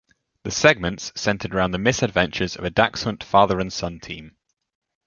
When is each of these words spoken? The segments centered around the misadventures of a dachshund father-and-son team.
The 0.41 0.49
segments 0.49 1.11
centered 1.13 1.53
around 1.53 1.73
the 1.73 1.77
misadventures 1.77 2.55
of 2.55 2.63
a 2.63 2.71
dachshund 2.71 3.23
father-and-son 3.23 3.99
team. 3.99 4.35